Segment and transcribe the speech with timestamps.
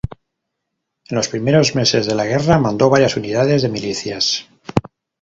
[1.09, 4.47] En los primeros meses de la guerra mandó varias unidades de milicias.